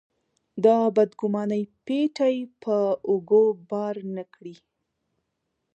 د 0.63 0.65
بدګمانۍ 0.95 1.63
پېټی 1.85 2.35
په 2.63 2.75
اوږو 3.09 3.43
بار 3.69 3.95
نه 4.15 4.23
کړي. 4.33 4.55